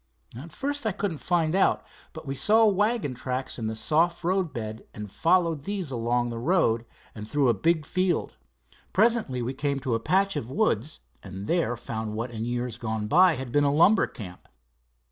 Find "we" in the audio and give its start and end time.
2.25-2.33, 9.43-9.53